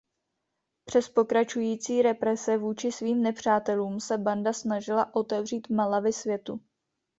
Přes 0.85 1.09
pokračující 1.09 2.01
represe 2.01 2.57
vůči 2.57 2.91
svým 2.91 3.21
nepřátelům 3.21 3.99
se 3.99 4.17
Banda 4.17 4.53
snažil 4.53 4.97
otevřít 5.13 5.69
Malawi 5.69 6.13
světu. 6.13 6.59